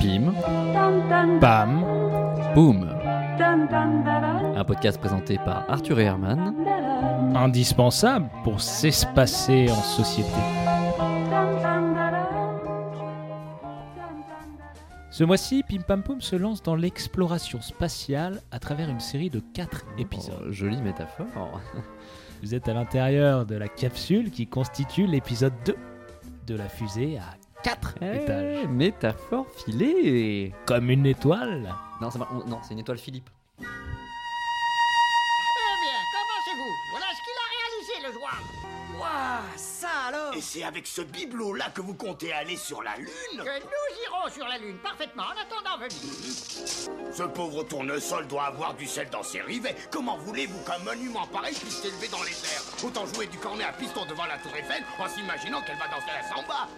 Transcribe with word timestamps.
Pim, 0.00 0.32
Bam. 1.40 1.84
boum. 2.54 2.88
Un 4.56 4.64
podcast 4.64 4.98
présenté 4.98 5.36
par 5.36 5.68
Arthur 5.68 6.00
et 6.00 6.04
Herman. 6.04 6.54
Indispensable 7.34 8.30
pour 8.44 8.62
s'espacer 8.62 9.66
en 9.70 9.82
société. 9.82 10.30
Ce 15.10 15.22
mois-ci, 15.24 15.62
Pim 15.68 15.82
Pam 15.86 16.02
Poum 16.02 16.22
se 16.22 16.36
lance 16.36 16.62
dans 16.62 16.76
l'exploration 16.76 17.60
spatiale 17.60 18.40
à 18.50 18.58
travers 18.58 18.88
une 18.88 19.00
série 19.00 19.28
de 19.28 19.40
4 19.40 19.84
épisodes. 19.98 20.44
Oh, 20.46 20.52
jolie 20.52 20.80
métaphore. 20.80 21.60
Vous 22.42 22.54
êtes 22.54 22.68
à 22.68 22.74
l'intérieur 22.74 23.44
de 23.44 23.56
la 23.56 23.68
capsule 23.68 24.30
qui 24.30 24.46
constitue 24.46 25.06
l'épisode 25.06 25.52
2 25.66 25.76
de 26.46 26.54
la 26.54 26.68
fusée 26.70 27.18
à 27.18 27.34
4 27.66 27.94
étages. 28.00 28.58
Eh, 28.62 28.66
métaphore 28.68 29.46
filée. 29.56 30.54
Comme 30.66 30.88
une 30.88 31.04
étoile. 31.04 31.74
Non, 32.00 32.10
non, 32.46 32.60
c'est 32.62 32.74
une 32.74 32.78
étoile 32.78 32.98
Philippe. 32.98 33.28
Eh 33.58 33.64
bien, 33.64 33.68
qu'en 36.12 36.24
pensez-vous 36.30 36.72
Voilà 36.92 37.06
ce 37.10 37.20
qu'il 37.24 37.34
a 37.42 37.46
réalisé, 37.56 38.06
le 38.06 38.12
joueur 38.12 38.38
Waouh, 39.00 39.42
ça 39.56 39.88
alors? 40.06 40.32
Et 40.36 40.40
c'est 40.40 40.62
avec 40.62 40.86
ce 40.86 41.02
bibelot-là 41.02 41.70
que 41.74 41.80
vous 41.80 41.94
comptez 41.94 42.32
aller 42.32 42.56
sur 42.56 42.84
la 42.84 42.96
Lune? 42.98 43.08
Que 43.32 43.58
nous 43.58 43.86
irons 44.04 44.30
sur 44.32 44.46
la 44.46 44.58
Lune, 44.58 44.78
parfaitement, 44.78 45.24
en 45.24 45.32
attendant 45.32 45.76
venir. 45.76 45.90
Ce 47.12 47.22
pauvre 47.24 47.64
tournesol 47.64 48.28
doit 48.28 48.44
avoir 48.44 48.74
du 48.74 48.86
sel 48.86 49.10
dans 49.10 49.24
ses 49.24 49.40
rivets. 49.40 49.74
Comment 49.90 50.18
voulez-vous 50.18 50.62
qu'un 50.64 50.78
monument 50.84 51.26
pareil 51.26 51.56
puisse 51.56 51.82
s'élever 51.82 52.06
dans 52.12 52.22
les 52.22 52.30
airs? 52.30 52.62
Autant 52.84 53.06
jouer 53.06 53.26
du 53.26 53.38
cornet 53.38 53.64
à 53.64 53.72
piston 53.72 54.06
devant 54.08 54.26
la 54.26 54.38
tour 54.38 54.52
Eiffel 54.56 54.84
en 55.00 55.08
s'imaginant 55.08 55.62
qu'elle 55.62 55.78
va 55.78 55.88
danser 55.88 56.12
la 56.14 56.22
samba 56.32 56.68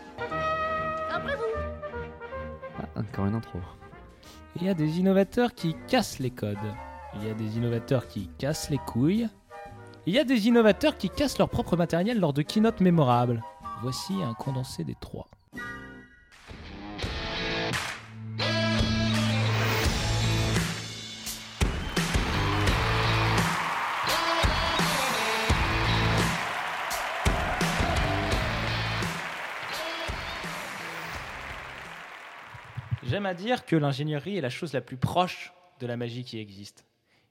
Après 1.11 1.37
vous 1.37 1.43
Ah, 2.79 3.01
encore 3.01 3.27
une 3.27 3.35
intro. 3.35 3.59
Il 4.57 4.65
y 4.65 4.69
a 4.69 4.75
des 4.75 4.99
innovateurs 4.99 5.55
qui 5.55 5.77
cassent 5.87 6.19
les 6.19 6.31
codes. 6.31 6.57
Il 7.15 7.27
y 7.27 7.31
a 7.31 7.35
des 7.35 7.57
innovateurs 7.57 8.07
qui 8.07 8.29
cassent 8.39 8.71
les 8.71 8.79
couilles. 8.79 9.29
Il 10.07 10.15
y 10.15 10.19
a 10.19 10.25
des 10.25 10.49
innovateurs 10.49 10.97
qui 10.97 11.11
cassent 11.11 11.39
leur 11.39 11.49
propre 11.49 11.77
matériel 11.77 12.19
lors 12.19 12.33
de 12.33 12.43
keynotes 12.43 12.81
mémorables. 12.81 13.43
Voici 13.83 14.15
un 14.23 14.35
condensé 14.35 14.85
des 14.85 14.97
trois. 15.01 15.27
À 33.25 33.35
dire 33.35 33.67
que 33.67 33.75
l'ingénierie 33.75 34.39
est 34.39 34.41
la 34.41 34.49
chose 34.49 34.73
la 34.73 34.81
plus 34.81 34.97
proche 34.97 35.53
de 35.81 35.87
la 35.87 35.97
magie 35.97 36.23
qui 36.23 36.39
existe. 36.39 36.85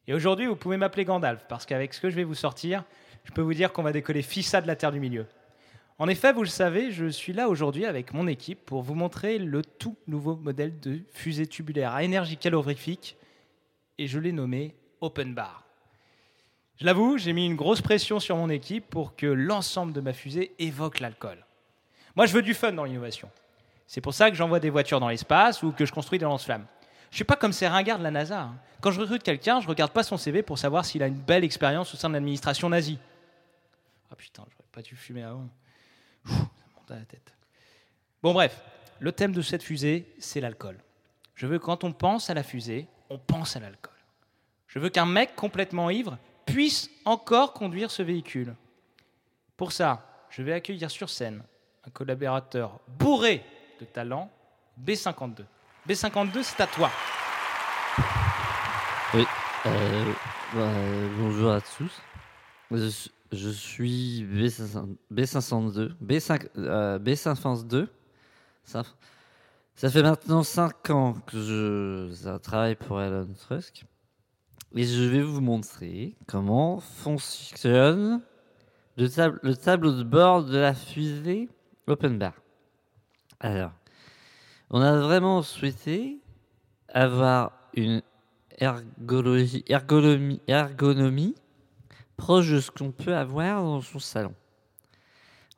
Et 0.05 0.13
aujourd'hui, 0.13 0.45
vous 0.45 0.57
pouvez 0.57 0.75
m'appeler 0.75 1.05
Gandalf, 1.05 1.45
parce 1.47 1.65
qu'avec 1.65 1.93
ce 1.93 2.01
que 2.01 2.09
je 2.09 2.15
vais 2.15 2.25
vous 2.25 2.35
sortir, 2.35 2.83
je 3.23 3.31
peux 3.31 3.41
vous 3.41 3.53
dire 3.53 3.71
qu'on 3.71 3.83
va 3.83 3.93
décoller 3.93 4.21
Fissa 4.21 4.59
de 4.59 4.67
la 4.67 4.75
Terre 4.75 4.91
du 4.91 4.99
Milieu. 4.99 5.27
En 5.97 6.09
effet, 6.09 6.33
vous 6.33 6.43
le 6.43 6.49
savez, 6.49 6.91
je 6.91 7.07
suis 7.07 7.31
là 7.31 7.47
aujourd'hui 7.47 7.85
avec 7.85 8.13
mon 8.13 8.27
équipe 8.27 8.65
pour 8.65 8.81
vous 8.81 8.95
montrer 8.95 9.37
le 9.37 9.63
tout 9.63 9.95
nouveau 10.07 10.35
modèle 10.35 10.77
de 10.79 10.99
fusée 11.13 11.47
tubulaire 11.47 11.93
à 11.93 12.03
énergie 12.03 12.37
calorifique, 12.37 13.15
et 13.97 14.07
je 14.07 14.19
l'ai 14.19 14.33
nommé 14.33 14.75
Open 14.99 15.33
Bar. 15.33 15.65
Je 16.79 16.85
l'avoue, 16.85 17.17
j'ai 17.17 17.31
mis 17.31 17.45
une 17.45 17.55
grosse 17.55 17.81
pression 17.81 18.19
sur 18.19 18.35
mon 18.35 18.49
équipe 18.49 18.89
pour 18.89 19.15
que 19.15 19.25
l'ensemble 19.25 19.93
de 19.93 20.01
ma 20.01 20.13
fusée 20.13 20.51
évoque 20.59 20.99
l'alcool. 20.99 21.45
Moi, 22.15 22.25
je 22.25 22.33
veux 22.33 22.41
du 22.41 22.53
fun 22.53 22.73
dans 22.73 22.83
l'innovation. 22.83 23.29
C'est 23.87 24.01
pour 24.01 24.13
ça 24.13 24.29
que 24.29 24.35
j'envoie 24.35 24.59
des 24.59 24.69
voitures 24.69 24.99
dans 24.99 25.07
l'espace 25.07 25.63
ou 25.63 25.71
que 25.71 25.85
je 25.85 25.91
construis 25.93 26.19
des 26.19 26.25
lance-flammes. 26.25 26.65
Je 27.09 27.15
suis 27.15 27.23
pas 27.23 27.37
comme 27.37 27.53
ces 27.53 27.67
ringards 27.67 27.99
de 27.99 28.03
la 28.03 28.11
NASA. 28.11 28.41
hein. 28.41 28.55
Quand 28.81 28.91
je 28.91 28.99
recrute 28.99 29.23
quelqu'un, 29.23 29.61
je 29.61 29.67
regarde 29.67 29.91
pas 29.91 30.03
son 30.03 30.17
CV 30.17 30.43
pour 30.43 30.59
savoir 30.59 30.85
s'il 30.85 31.01
a 31.01 31.07
une 31.07 31.15
belle 31.15 31.43
expérience 31.45 31.93
au 31.93 31.97
sein 31.97 32.09
de 32.09 32.13
l'administration 32.13 32.69
nazie. 32.69 32.99
Ah 34.11 34.15
putain, 34.15 34.43
j'aurais 34.51 34.67
pas 34.71 34.81
dû 34.81 34.95
fumer 34.95 35.23
avant. 35.23 35.47
Ça 36.25 36.33
monte 36.75 36.91
à 36.91 36.95
la 36.95 37.05
tête. 37.05 37.33
Bon 38.21 38.33
bref, 38.33 38.61
le 38.99 39.11
thème 39.13 39.31
de 39.31 39.41
cette 39.41 39.63
fusée, 39.63 40.05
c'est 40.19 40.41
l'alcool. 40.41 40.77
Je 41.35 41.47
veux 41.47 41.59
que 41.59 41.63
quand 41.65 41.83
on 41.83 41.93
pense 41.93 42.29
à 42.29 42.33
la 42.33 42.43
fusée, 42.43 42.87
on 43.09 43.17
pense 43.17 43.55
à 43.55 43.59
l'alcool. 43.59 43.93
Je 44.67 44.79
veux 44.79 44.89
qu'un 44.89 45.05
mec 45.05 45.35
complètement 45.35 45.89
ivre 45.89 46.17
puisse 46.45 46.89
encore 47.05 47.53
conduire 47.53 47.89
ce 47.89 48.03
véhicule. 48.03 48.53
Pour 49.55 49.71
ça, 49.71 50.25
je 50.29 50.41
vais 50.43 50.53
accueillir 50.53 50.91
sur 50.91 51.09
scène 51.09 51.41
un 51.85 51.89
collaborateur 51.89 52.79
bourré 52.87 53.43
de 53.79 53.85
talent, 53.85 54.29
B52. 54.83 55.43
B52, 55.87 56.43
c'est 56.43 56.61
à 56.61 56.67
toi. 56.67 56.89
Euh, 59.65 60.13
bah, 60.53 60.69
bonjour 61.17 61.51
à 61.51 61.61
tous. 61.61 62.01
Je, 62.71 62.87
suis- 62.87 63.11
je 63.31 63.49
suis 63.49 64.23
B500 64.25 64.95
B502. 65.11 65.91
B5, 66.03 66.47
euh, 66.57 66.99
B502. 66.99 67.87
Ça, 68.63 68.83
ça 69.75 69.89
fait 69.89 70.03
maintenant 70.03 70.43
5 70.43 70.89
ans 70.89 71.13
que 71.25 71.37
je 71.37 72.37
travaille 72.37 72.75
pour 72.75 73.01
Elon 73.01 73.27
Musk. 73.49 73.85
Et 74.75 74.83
je 74.83 75.03
vais 75.03 75.21
vous 75.21 75.39
montrer 75.41 76.15
comment 76.27 76.79
fonctionne 76.81 78.21
le 78.97 79.53
tableau 79.55 79.91
de 79.93 80.03
bord 80.03 80.43
de 80.43 80.57
la 80.57 80.73
fusée 80.73 81.47
Open 81.87 82.17
Bar. 82.17 82.33
Alors, 83.39 83.71
on 84.69 84.81
a 84.81 84.99
vraiment 84.99 85.41
souhaité 85.43 86.17
avoir 86.89 87.51
une 87.73 88.01
ergologie, 88.57 89.63
ergonomie, 89.67 90.41
ergonomie 90.47 91.35
proche 92.17 92.49
de 92.49 92.59
ce 92.59 92.71
qu'on 92.71 92.91
peut 92.91 93.15
avoir 93.15 93.61
dans 93.61 93.81
son 93.81 93.99
salon. 93.99 94.33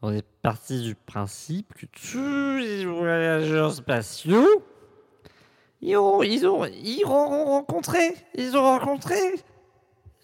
On 0.01 0.11
est 0.11 0.25
parti 0.41 0.81
du 0.81 0.95
principe 0.95 1.73
que 1.73 1.85
tous 1.85 2.57
les 2.59 2.85
voyageurs 2.85 3.73
spatiaux, 3.73 4.63
ils 5.81 5.95
ont, 5.97 6.21
ils 6.21 6.45
ont, 6.45 6.65
ils 6.65 7.05
ont 7.05 7.45
rencontré, 7.45 8.13
ils 8.35 8.57
ont 8.57 8.63
rencontré 8.63 9.19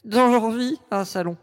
dans 0.03 0.27
leur 0.27 0.51
vie 0.51 0.77
un 0.91 1.05
salon. 1.05 1.37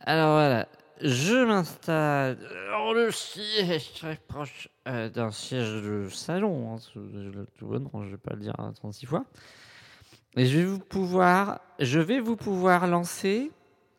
Alors 0.00 0.34
voilà, 0.34 0.68
je 1.00 1.44
m'installe 1.44 2.38
dans 2.70 2.92
le 2.92 3.10
siège 3.10 3.94
très 3.94 4.16
proche 4.16 4.68
euh, 4.86 5.08
d'un 5.08 5.30
siège 5.30 5.82
de 5.82 6.08
salon. 6.08 6.74
Hein, 6.74 6.78
tout 6.92 7.70
je 7.72 8.10
vais 8.10 8.16
pas 8.16 8.34
le 8.34 8.40
dire 8.40 8.54
36 8.74 9.06
fois. 9.06 9.24
Et 10.36 10.46
je 10.46 10.58
vais 10.58 10.64
vous 10.64 10.78
pouvoir, 10.78 11.60
je 11.78 12.00
vais 12.00 12.20
vous 12.20 12.36
pouvoir 12.36 12.86
lancer 12.86 13.50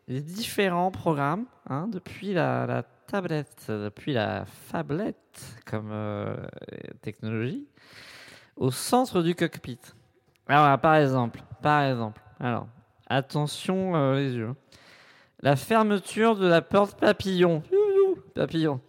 les 0.08 0.22
différents 0.22 0.92
programmes 0.92 1.46
hein, 1.70 1.88
depuis 1.88 2.34
la, 2.34 2.84
tablette, 3.08 3.66
depuis 3.68 4.14
la 4.14 4.46
fablette 4.46 5.62
comme 5.66 5.90
euh, 5.92 6.36
technologie, 7.02 7.68
au 8.56 8.72
centre 8.72 9.22
du 9.22 9.36
cockpit. 9.36 9.80
Alors 10.48 10.80
par 10.80 10.96
exemple, 10.96 11.42
par 11.62 11.84
exemple, 11.84 12.22
alors 12.40 12.68
attention 13.08 13.96
euh, 13.96 14.16
les 14.16 14.34
yeux. 14.34 14.56
La 15.42 15.56
fermeture 15.56 16.36
de 16.36 16.48
la 16.48 16.62
porte 16.62 17.00
papillon. 17.00 17.64
Papillon. 18.36 18.82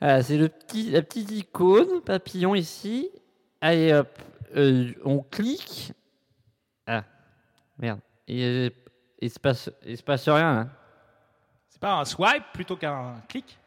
Voilà, 0.00 0.22
c'est 0.22 0.36
le 0.36 0.48
petit, 0.48 0.90
la 0.90 1.02
petite 1.02 1.30
icône 1.30 2.00
papillon 2.02 2.54
ici. 2.54 3.08
Allez 3.60 3.92
hop, 3.92 4.08
euh, 4.56 4.92
on 5.04 5.20
clique. 5.20 5.92
Ah, 6.86 7.04
merde. 7.78 8.00
Il, 8.28 8.70
il 9.20 9.30
se 9.30 9.38
passe, 9.38 9.70
il 9.86 9.96
se 9.96 10.02
passe 10.02 10.28
rien 10.28 10.54
là. 10.54 10.68
C'est 11.68 11.80
pas 11.80 11.94
un 12.00 12.04
swipe 12.04 12.44
plutôt 12.52 12.76
qu'un 12.76 13.22
clic? 13.28 13.58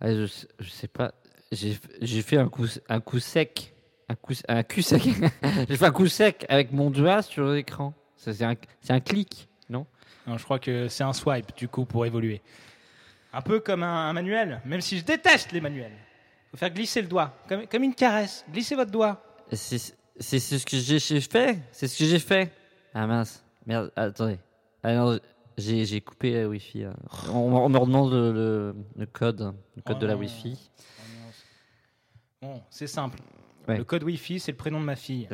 Ah, 0.00 0.12
je, 0.12 0.26
sais- 0.26 0.48
je 0.58 0.68
sais 0.70 0.88
pas. 0.88 1.12
J'ai 1.52 1.78
j'ai 2.00 2.22
fait 2.22 2.36
un 2.36 2.48
coup, 2.48 2.66
un 2.88 3.00
coup 3.00 3.18
sec. 3.20 3.74
Un 4.08 4.16
coup, 4.16 4.34
un 4.48 4.62
cul 4.64 4.82
sec. 4.82 5.02
J'ai 5.68 5.76
fait 5.78 5.84
un 5.86 5.90
coup 5.90 6.08
sec 6.08 6.44
avec 6.50 6.72
mon 6.72 6.90
doigt 6.90 7.22
sur 7.22 7.46
l'écran. 7.46 7.94
Ça, 8.16 8.34
C'est 8.34 8.44
un, 8.44 8.54
c'est 8.82 8.92
un 8.92 9.00
clic, 9.00 9.48
non 10.26 10.38
je 10.38 10.44
crois 10.44 10.58
que 10.58 10.88
c'est 10.88 11.04
un 11.04 11.12
swipe, 11.12 11.54
du 11.56 11.68
coup, 11.68 11.84
pour 11.84 12.06
évoluer. 12.06 12.40
Un 13.32 13.42
peu 13.42 13.60
comme 13.60 13.82
un, 13.82 14.08
un 14.08 14.12
manuel, 14.12 14.60
même 14.64 14.80
si 14.80 14.98
je 14.98 15.04
déteste 15.04 15.52
les 15.52 15.60
manuels. 15.60 15.92
faut 16.50 16.56
faire 16.56 16.70
glisser 16.70 17.02
le 17.02 17.08
doigt, 17.08 17.34
comme, 17.48 17.66
comme 17.66 17.82
une 17.82 17.94
caresse. 17.94 18.44
Glissez 18.52 18.74
votre 18.76 18.90
doigt. 18.92 19.22
C'est 19.52 19.78
ce 19.78 20.64
que 20.64 20.76
j'ai 20.78 21.20
fait. 21.20 21.58
C'est 21.72 21.88
ce 21.88 21.98
que 21.98 22.04
j'ai 22.04 22.18
fait. 22.20 22.52
Ah 22.94 23.06
mince. 23.06 23.44
Merde, 23.66 23.90
attendez. 23.96 24.38
Ah 24.82 24.94
non, 24.94 25.18
j'ai 25.58 25.84
j'ai 25.84 26.00
coupé 26.00 26.32
la 26.34 26.48
Wi-Fi. 26.48 26.82
là. 26.82 26.94
On, 27.30 27.38
on 27.52 27.68
me 27.68 27.78
demande 27.78 28.12
le, 28.12 28.32
le- 28.32 28.74
le 28.96 29.06
code, 29.06 29.54
le 29.76 29.82
code 29.82 29.96
Oh 29.96 30.00
de 30.00 30.06
la 30.06 30.14
non. 30.14 30.20
Wi-Fi. 30.20 30.56
Bon, 32.42 32.62
c'est 32.70 32.86
simple. 32.86 33.18
Ouais. 33.66 33.78
Le 33.78 33.84
code 33.84 34.02
Wi-Fi, 34.04 34.38
c'est 34.40 34.52
le 34.52 34.56
prénom 34.58 34.80
de 34.80 34.84
ma 34.84 34.96
fille. 34.96 35.28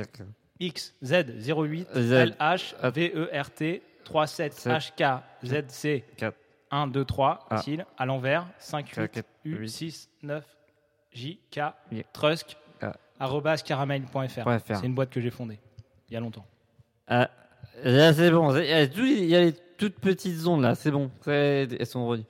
X, 0.60 0.94
Z, 1.02 1.12
08, 1.46 1.88
Z. 1.94 2.12
L, 2.12 2.36
H, 2.38 2.74
V, 2.92 3.12
E, 3.14 3.28
R, 3.42 3.50
T, 3.50 3.82
3, 4.04 4.26
7, 4.26 4.52
Sept. 4.52 4.72
H, 4.72 4.92
K, 4.96 5.22
Z, 5.46 5.64
C, 5.68 6.04
Quatre. 6.16 6.36
1, 6.70 6.86
2, 6.86 7.04
3, 7.04 7.46
Ah. 7.50 7.56
facile, 7.56 7.84
à 7.98 8.06
l'envers, 8.06 8.46
5, 8.58 8.88
8, 8.88 9.08
Quatre, 9.08 9.28
U, 9.44 9.56
huit. 9.56 9.68
6, 9.68 10.08
9, 10.22 10.44
J-K, 11.12 11.74
Yeah. 11.90 12.04
Trusk, 12.12 12.56
Ah. 12.80 12.92
arobase 13.18 13.62
caramel.fr. 13.62 14.48
C'est 14.64 14.86
une 14.86 14.94
boîte 14.94 15.10
que 15.10 15.20
j'ai 15.20 15.30
fondée 15.30 15.58
il 16.08 16.14
y 16.14 16.16
a 16.16 16.20
longtemps. 16.20 16.46
Ah, 17.08 17.28
là, 17.84 18.12
c'est 18.12 18.30
bon. 18.30 18.56
Il 18.56 18.64
y, 18.66 18.72
a 18.72 18.86
tout- 18.86 19.04
il 19.04 19.24
y 19.26 19.34
a 19.36 19.40
les 19.40 19.52
toutes 19.78 19.98
petites 19.98 20.46
ondes 20.46 20.62
là, 20.62 20.74
c'est 20.74 20.90
bon. 20.90 21.10
Elles 21.26 21.86
sont 21.86 22.06
revenues. 22.06 22.26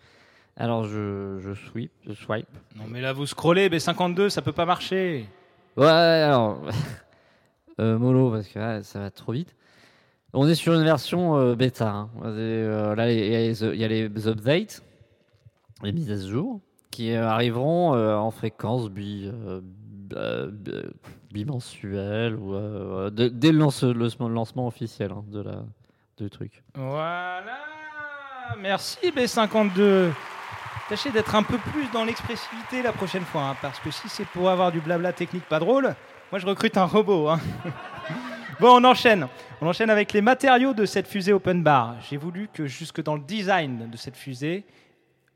Alors 0.56 0.84
je, 0.84 1.38
je 1.40 1.54
sweep, 1.54 1.90
je 2.06 2.12
swipe. 2.12 2.46
Non 2.76 2.84
mais 2.86 3.00
là 3.00 3.12
vous 3.12 3.26
scrollez, 3.26 3.68
B52, 3.70 4.28
ça 4.28 4.42
peut 4.42 4.52
pas 4.52 4.66
marcher. 4.66 5.26
Ouais, 5.76 5.86
alors. 5.86 6.60
euh, 7.80 7.98
mollo, 7.98 8.30
parce 8.30 8.48
que 8.48 8.58
là, 8.58 8.82
ça 8.82 8.98
va 9.00 9.10
trop 9.10 9.32
vite. 9.32 9.54
On 10.32 10.46
est 10.48 10.54
sur 10.54 10.74
une 10.74 10.84
version 10.84 11.36
euh, 11.36 11.54
bêta. 11.56 11.88
hein. 11.88 12.10
Euh, 12.24 12.94
là, 12.94 13.10
il 13.10 13.18
y, 13.18 13.84
a 13.84 13.88
les- 13.88 14.28
updates, 14.28 14.82
les 15.82 15.92
mises 15.92 16.10
à 16.10 16.16
jour, 16.28 16.60
qui 16.90 17.12
arriveront 17.14 17.94
euh, 17.94 18.14
en 18.16 18.30
fréquence 18.30 18.88
bi, 18.90 19.28
euh, 19.32 19.60
b- 19.60 20.14
euh, 20.16 20.50
b- 20.50 20.90
bimensuelle 21.32 22.34
ou 22.36 22.54
de- 23.10 23.28
dès 23.28 23.50
le, 23.52 23.58
lance- 23.58 23.82
le 23.84 24.08
lancement 24.28 24.66
officiel 24.66 25.10
hein, 25.12 25.24
de 25.28 25.40
la 25.42 25.62
du 26.18 26.28
truc. 26.28 26.62
Voilà 26.74 27.56
Merci 28.58 28.98
B52 29.10 30.10
Tâchez 30.90 31.10
d'être 31.12 31.34
un 31.36 31.42
peu 31.44 31.56
plus 31.56 31.86
dans 31.94 32.04
l'expressivité 32.04 32.82
la 32.82 32.92
prochaine 32.92 33.22
fois, 33.24 33.42
hein, 33.50 33.56
parce 33.62 33.78
que 33.78 33.90
si 33.92 34.08
c'est 34.08 34.26
pour 34.26 34.50
avoir 34.50 34.70
du 34.72 34.80
blabla 34.80 35.12
technique 35.12 35.44
pas 35.48 35.60
drôle, 35.60 35.94
moi 36.32 36.38
je 36.40 36.46
recrute 36.46 36.76
un 36.76 36.84
robot. 36.84 37.28
bon, 38.60 38.80
on 38.80 38.84
enchaîne. 38.84 39.26
Avec 39.90 40.12
les 40.12 40.20
matériaux 40.20 40.74
de 40.74 40.84
cette 40.84 41.06
fusée 41.06 41.32
open 41.32 41.62
bar. 41.62 41.96
J'ai 42.08 42.16
voulu 42.16 42.48
que 42.52 42.66
jusque 42.66 43.02
dans 43.02 43.14
le 43.14 43.22
design 43.22 43.90
de 43.90 43.96
cette 43.96 44.16
fusée, 44.16 44.64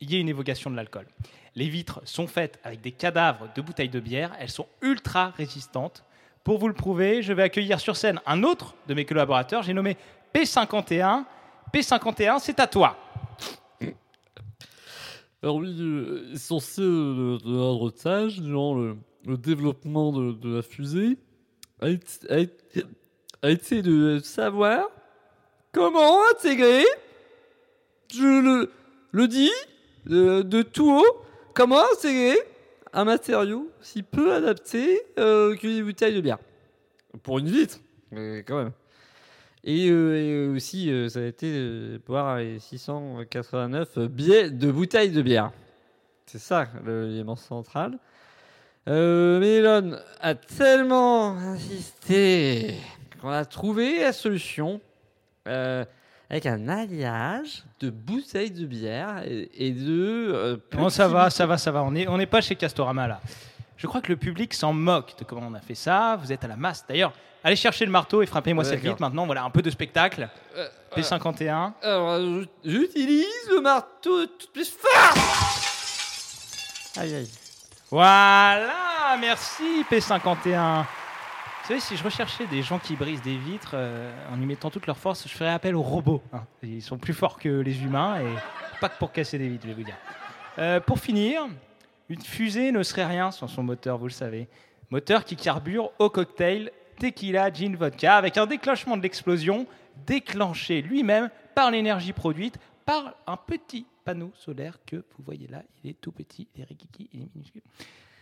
il 0.01 0.11
y 0.11 0.17
ait 0.17 0.21
une 0.21 0.29
évocation 0.29 0.71
de 0.71 0.77
l'alcool. 0.77 1.07
Les 1.55 1.69
vitres 1.69 2.01
sont 2.05 2.27
faites 2.27 2.59
avec 2.65 2.81
des 2.81 2.93
cadavres 2.93 3.49
de 3.55 3.63
bouteilles 3.63 3.89
de 3.89 4.01
bière. 4.01 4.33
Elles 4.39 4.51
sont 4.51 4.67
ultra 4.83 5.31
résistantes. 5.31 6.05
Pour 6.43 6.59
vous 6.59 6.69
le 6.69 6.75
prouver, 6.75 7.23
je 7.23 7.33
vais 7.33 7.45
accueillir 7.45 7.81
sur 7.81 7.97
scène 7.97 8.21
un 8.27 8.43
autre 8.43 8.75
de 8.87 8.95
mes 8.95 9.05
collaborateurs. 9.05 9.63
J'ai 9.63 9.73
nommé 9.73 9.97
P51. 10.35 11.25
P51, 11.73 12.39
c'est 12.41 12.61
à 12.61 12.67
toi. 12.67 12.97
Alors 15.43 15.57
oui, 15.57 15.77
euh, 15.79 16.33
essentiel 16.33 16.87
de, 16.87 17.39
de 17.45 17.51
de 17.51 18.41
durant 18.41 18.75
le, 18.75 18.97
développement 19.37 20.13
de, 20.13 20.57
la 20.57 20.63
fusée, 20.63 21.19
a 23.45 23.51
été 23.51 23.83
de 23.83 24.21
savoir 24.21 24.91
comment 25.71 26.19
intégrer, 26.31 26.85
je 28.11 28.67
le, 29.13 29.29
dis, 29.29 29.53
de, 30.07 30.63
tout 30.63 30.91
haut, 30.91 31.23
comment 31.53 31.83
intégrer 31.93 32.39
un 32.95 33.05
matériau 33.05 33.71
si 33.83 34.03
peu 34.03 34.33
adapté 34.33 34.99
euh, 35.19 35.55
bouteilles 35.83 36.15
de 36.15 36.23
bière. 36.23 36.39
Pour 37.23 37.39
une 37.39 37.49
vitre, 37.49 37.81
mais 38.13 38.45
quand 38.45 38.57
même. 38.57 38.73
Et, 39.63 39.91
euh, 39.91 40.55
aussi, 40.55 40.91
euh, 40.91 41.11
ça 41.11 41.21
a 41.21 41.25
été 41.25 41.47
euh, 41.49 41.99
boire 42.07 42.39
les 42.39 42.59
689 42.59 43.99
billets 44.09 44.51
de 44.51 44.71
bouteilles 44.73 45.11
de 45.11 45.21
bière. 45.21 45.53
C'est 46.25 46.39
ça 46.39 46.67
l'élément 46.87 47.37
central. 47.37 47.99
Euh, 48.87 49.41
Mélone 49.41 49.99
a 50.21 50.35
tellement 50.35 51.37
insisté 51.39 52.75
qu'on 53.25 53.31
a 53.31 53.45
trouvé 53.45 54.01
la 54.01 54.13
solution 54.13 54.81
euh, 55.49 55.85
avec 56.29 56.47
un 56.47 56.69
alliage 56.69 57.65
de 57.81 57.89
bouteilles 57.91 58.51
de 58.51 58.67
bière 58.67 59.23
et, 59.25 59.51
et 59.55 59.71
de. 59.73 60.31
euh, 60.35 60.57
Bon, 60.73 60.91
ça 60.91 61.09
va, 61.09 61.31
ça 61.31 61.47
va, 61.47 61.57
ça 61.59 61.71
va. 61.71 61.83
On 61.83 61.91
n'est 61.91 62.07
on 62.07 62.19
pas 62.27 62.41
chez 62.43 62.55
Castorama 62.55 63.09
là. 63.09 63.21
Je 63.77 63.87
crois 63.87 64.01
que 64.03 64.13
le 64.13 64.17
public 64.17 64.53
s'en 64.55 64.73
moque 64.73 65.19
de 65.19 65.25
comment 65.25 65.49
on 65.51 65.55
a 65.55 65.61
fait 65.61 65.75
ça. 65.75 66.17
Vous 66.21 66.33
êtes 66.33 66.45
à 66.45 66.49
la 66.49 66.57
masse. 66.57 66.85
D'ailleurs, 66.87 67.13
allez 67.43 67.57
chercher 67.57 67.87
le 67.87 67.91
marteau 67.91 68.23
et 68.23 68.27
frappez-moi 68.27 68.63
cette 68.65 68.81
vitre 68.81 69.01
maintenant. 69.01 69.27
Voilà, 69.27 69.43
un 69.45 69.51
peu 69.51 69.63
de 69.63 69.71
spectacle. 69.71 70.29
Euh, 70.57 70.69
P51. 70.95 71.73
Alors, 71.83 72.11
euh, 72.11 72.45
j'utilise 72.65 73.49
le 73.51 73.61
marteau 73.63 74.21
de 74.21 74.27
toute 74.27 74.53
plus 74.53 74.71
fort 74.71 75.15
Aïe 76.97 77.15
aïe. 77.15 77.31
Voilà, 77.91 79.17
merci 79.19 79.85
P51. 79.91 80.85
Vous 81.65 81.69
savez, 81.69 81.81
si 81.81 81.97
je 81.97 82.05
recherchais 82.05 82.47
des 82.47 82.63
gens 82.63 82.79
qui 82.79 82.95
brisent 82.95 83.23
des 83.23 83.39
vitres 83.39 83.71
euh, 83.73 84.13
en 84.31 84.39
y 84.39 84.45
mettant 84.45 84.69
toute 84.69 84.87
leur 84.87 84.99
force, 84.99 85.27
je 85.27 85.33
ferais 85.33 85.49
appel 85.49 85.75
aux 85.75 85.81
robots. 85.81 86.23
hein. 86.35 86.45
Ils 86.63 86.83
sont 86.83 86.99
plus 86.99 87.15
forts 87.15 87.39
que 87.39 87.49
les 87.49 87.83
humains 87.83 88.21
et 88.21 88.27
pas 88.83 88.91
que 88.91 88.99
pour 88.99 89.13
casser 89.13 89.39
des 89.39 89.49
vitres, 89.49 89.63
je 89.63 89.69
vais 89.69 89.75
vous 89.75 89.83
dire. 89.83 89.97
Euh, 90.59 90.79
pour 90.81 90.99
finir, 90.99 91.47
une 92.11 92.21
fusée 92.21 92.71
ne 92.71 92.83
serait 92.83 93.07
rien 93.07 93.31
sans 93.31 93.49
son 93.49 93.63
moteur, 93.63 93.97
vous 93.97 94.09
le 94.09 94.13
savez. 94.13 94.47
Moteur 94.91 95.25
qui 95.25 95.37
carbure 95.37 95.91
au 95.99 96.11
cocktail 96.11 96.71
tequila, 96.99 97.51
gin, 97.51 97.75
vodka, 97.77 98.19
avec 98.19 98.37
un 98.37 98.45
déclenchement 98.45 98.99
de 98.99 99.03
l'explosion 99.03 99.67
déclenché 100.07 100.83
lui-même 100.83 101.31
par 101.55 101.71
l'énergie 101.71 102.13
produite 102.13 102.59
par 102.85 103.15
un 103.27 103.39
petit 103.39 103.87
panneau 104.05 104.33
solaire 104.35 104.81
que 104.85 104.97
vous 104.97 105.25
voyez 105.25 105.47
là. 105.47 105.63
Il 105.83 105.89
est 105.89 105.99
tout 105.99 106.13
petit, 106.13 106.47
il 106.55 106.61
est 106.61 106.65
rikiki, 106.65 107.09
il 107.15 107.23
est 107.23 107.29
minuscule. 107.35 107.63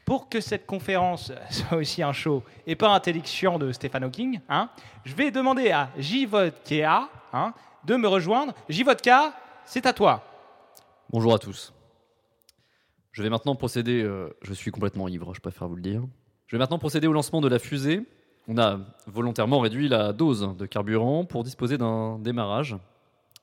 Pour 0.04 0.28
que 0.28 0.40
cette 0.40 0.66
conférence 0.66 1.32
soit 1.50 1.78
aussi 1.78 2.02
un 2.02 2.12
show 2.12 2.42
et 2.66 2.76
pas 2.76 2.94
un 2.94 3.58
de 3.58 3.72
Stephen 3.72 4.04
Hawking, 4.04 4.40
hein, 4.48 4.70
je 5.04 5.14
vais 5.14 5.30
demander 5.30 5.70
à 5.70 5.90
J-Vodka 5.96 7.08
hein, 7.32 7.54
de 7.84 7.96
me 7.96 8.08
rejoindre. 8.08 8.52
J-Vodka, 8.68 9.34
c'est 9.64 9.86
à 9.86 9.92
toi. 9.92 10.22
Bonjour 11.10 11.34
à 11.34 11.38
tous. 11.38 11.72
Je 13.12 13.22
vais 13.22 13.30
maintenant 13.30 13.54
procéder, 13.54 14.02
euh, 14.02 14.30
je 14.42 14.54
suis 14.54 14.70
complètement 14.70 15.06
ivre, 15.08 15.34
je 15.34 15.40
préfère 15.40 15.68
vous 15.68 15.76
le 15.76 15.82
dire. 15.82 16.02
Je 16.46 16.56
vais 16.56 16.58
maintenant 16.58 16.78
procéder 16.78 17.06
au 17.06 17.12
lancement 17.12 17.40
de 17.40 17.48
la 17.48 17.58
fusée. 17.58 18.02
On 18.48 18.58
a 18.58 18.80
volontairement 19.06 19.60
réduit 19.60 19.88
la 19.88 20.12
dose 20.12 20.56
de 20.56 20.66
carburant 20.66 21.24
pour 21.24 21.44
disposer 21.44 21.78
d'un 21.78 22.18
démarrage 22.18 22.76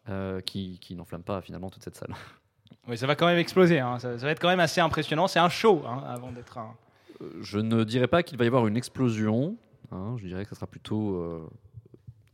euh, 0.09 0.41
qui 0.41 0.79
n'enflamme 0.95 1.23
pas 1.23 1.41
finalement 1.41 1.69
toute 1.69 1.83
cette 1.83 1.95
salle. 1.95 2.15
Oui, 2.89 2.97
ça 2.97 3.05
va 3.07 3.15
quand 3.15 3.27
même 3.27 3.37
exploser. 3.37 3.79
hein. 3.79 3.99
Ça, 3.99 4.17
ça 4.17 4.25
va 4.25 4.31
être 4.31 4.39
quand 4.39 4.47
même 4.49 4.59
assez 4.59 4.81
impressionnant. 4.81 5.27
C'est 5.27 5.39
un 5.39 5.49
show 5.49 5.83
hein, 5.87 6.03
avant 6.07 6.31
d'être 6.31 6.57
un. 6.57 6.73
Je 7.41 7.59
ne 7.59 7.83
dirais 7.83 8.07
pas 8.07 8.23
qu'il 8.23 8.37
va 8.37 8.45
y 8.45 8.47
avoir 8.47 8.65
une 8.67 8.77
explosion, 8.77 9.55
hein, 9.91 10.15
je 10.17 10.25
dirais 10.27 10.43
que 10.43 10.49
ça 10.51 10.55
sera 10.55 10.67
plutôt 10.67 11.15
euh, 11.15 11.49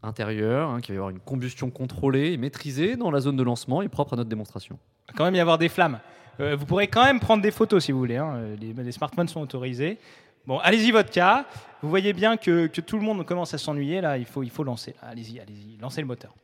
intérieur, 0.03 0.79
qu'il 0.81 0.93
va 0.93 0.95
y 0.95 0.97
avoir 0.97 1.09
une 1.09 1.19
combustion 1.19 1.71
contrôlée 1.71 2.33
et 2.33 2.37
maîtrisée 2.37 2.95
dans 2.95 3.09
la 3.11 3.19
zone 3.19 3.35
de 3.35 3.43
lancement 3.43 3.81
et 3.81 3.89
propre 3.89 4.13
à 4.13 4.15
notre 4.15 4.29
démonstration. 4.29 4.77
Il 5.07 5.11
va 5.13 5.17
quand 5.17 5.25
même 5.25 5.35
y 5.35 5.39
avoir 5.39 5.57
des 5.57 5.69
flammes. 5.69 5.99
Euh, 6.39 6.55
vous 6.55 6.65
pourrez 6.65 6.87
quand 6.87 7.03
même 7.03 7.19
prendre 7.19 7.41
des 7.41 7.51
photos 7.51 7.83
si 7.83 7.91
vous 7.91 7.97
voulez. 7.99 8.21
Les, 8.61 8.73
les 8.73 8.91
smartphones 8.91 9.27
sont 9.27 9.41
autorisés. 9.41 9.97
Bon, 10.45 10.59
allez-y, 10.59 10.93
cas. 11.05 11.45
Vous 11.81 11.89
voyez 11.89 12.13
bien 12.13 12.37
que, 12.37 12.67
que 12.67 12.81
tout 12.81 12.97
le 12.97 13.03
monde 13.03 13.25
commence 13.25 13.53
à 13.53 13.57
s'ennuyer. 13.57 14.01
Là, 14.01 14.17
il 14.17 14.25
faut, 14.25 14.43
il 14.43 14.51
faut 14.51 14.63
lancer. 14.63 14.95
Allez-y, 15.01 15.39
allez-y. 15.39 15.77
Lancez 15.81 16.01
le 16.01 16.07
moteur. 16.07 16.35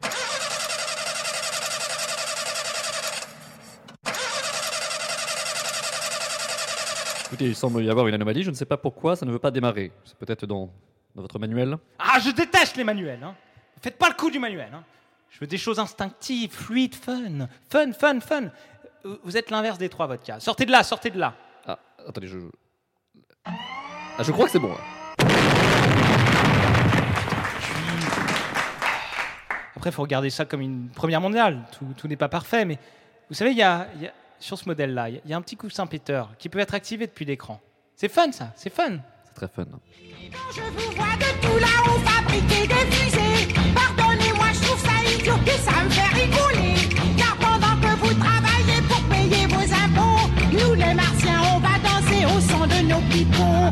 Écoutez, 7.31 7.45
il 7.47 7.55
semble 7.55 7.81
y 7.83 7.89
avoir 7.89 8.07
une 8.07 8.13
anomalie, 8.13 8.43
je 8.43 8.50
ne 8.50 8.55
sais 8.55 8.65
pas 8.65 8.75
pourquoi 8.77 9.15
ça 9.15 9.25
ne 9.25 9.31
veut 9.31 9.39
pas 9.39 9.51
démarrer. 9.51 9.91
C'est 10.03 10.17
peut-être 10.17 10.45
dans, 10.45 10.69
dans 11.15 11.21
votre 11.21 11.39
manuel. 11.39 11.77
Ah, 11.97 12.19
je 12.19 12.29
déteste 12.31 12.75
les 12.75 12.83
manuels. 12.83 13.23
Hein. 13.23 13.35
Faites 13.81 13.97
pas 13.97 14.09
le 14.09 14.15
coup 14.15 14.29
du 14.29 14.38
manuel. 14.39 14.69
hein. 14.73 14.83
Je 15.29 15.39
veux 15.39 15.47
des 15.47 15.57
choses 15.57 15.79
instinctives, 15.79 16.51
fluides, 16.51 16.93
fun. 16.95 17.47
Fun, 17.69 17.93
fun, 17.93 18.19
fun. 18.19 18.43
Euh, 19.05 19.17
Vous 19.23 19.38
êtes 19.38 19.50
l'inverse 19.50 19.77
des 19.77 19.88
trois, 19.88 20.07
votre 20.07 20.23
cas. 20.23 20.41
Sortez 20.41 20.65
de 20.65 20.71
là, 20.71 20.83
sortez 20.83 21.09
de 21.09 21.17
là. 21.19 21.33
Ah, 21.65 21.79
attendez, 22.05 22.27
je... 22.27 22.38
Ah, 23.45 24.23
je 24.23 24.31
crois 24.33 24.45
que 24.47 24.51
c'est 24.51 24.59
bon. 24.59 24.75
Après, 29.77 29.89
il 29.89 29.93
faut 29.93 30.01
regarder 30.01 30.29
ça 30.29 30.43
comme 30.45 30.61
une 30.61 30.89
première 30.89 31.21
mondiale. 31.21 31.59
Tout, 31.71 31.85
tout 31.97 32.07
n'est 32.09 32.17
pas 32.17 32.29
parfait, 32.29 32.65
mais 32.65 32.77
vous 33.29 33.35
savez, 33.35 33.51
il 33.51 33.57
y 33.57 33.63
a, 33.63 33.88
il 33.95 34.01
y 34.03 34.07
a- 34.07 34.13
sur 34.41 34.57
ce 34.57 34.67
modèle-là, 34.67 35.10
il 35.10 35.21
y 35.25 35.33
a- 35.33 35.38
un 35.38 35.41
petit 35.41 35.55
coussin 35.55 35.86
péteur 35.88 36.29
qui 36.38 36.50
peut 36.50 36.60
être 36.60 36.74
activé 36.74 37.07
depuis 37.07 37.25
l'écran. 37.25 37.60
C'est 37.95 38.10
fun, 38.10 38.31
ça, 38.31 38.51
c'est 38.55 38.74
fun. 38.74 38.98
C'est 39.25 39.33
très 39.36 39.48
fun. 39.48 39.65
Je 40.53 40.62
vous 40.62 40.91
vois 40.95 41.15
de 41.17 41.41
tout 41.41 41.57
là-haut 41.60 42.00
fabriquer 42.00 42.67
des 42.67 42.91
fusées. 42.91 43.53
Pardonnez-moi, 43.75 44.48
je 44.53 44.62
trouve 44.67 44.79
ça 44.79 44.98
idiot 45.13 45.33
et 45.45 45.57
ça 45.60 45.83
me 45.83 45.89
fait 45.89 46.13
rigoler. 46.21 46.75
Car 47.17 47.36
pendant 47.38 47.75
que 47.81 47.95
vous 48.00 48.13
travaillez 48.15 48.81
pour 48.89 49.03
payer 49.10 49.45
vos 49.48 49.74
impôts, 49.74 50.29
nous 50.51 50.74
les 50.74 50.93
martiens, 50.93 51.41
on 51.55 51.60
va 51.60 51.77
danser 51.79 52.25
au 52.25 52.39
son 52.41 52.65
de 52.67 52.88
nos 52.88 53.01
pipeaux. 53.10 53.71